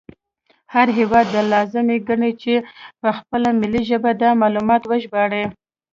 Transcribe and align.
هر 0.73 0.87
هیواد 0.97 1.25
دا 1.33 1.41
لازمه 1.53 1.95
ګڼي 2.07 2.31
چې 2.41 2.53
په 3.01 3.09
خپله 3.17 3.49
ملي 3.61 3.81
ژبه 3.89 4.11
دا 4.21 4.29
معلومات 4.41 4.81
وژباړي 4.85 5.43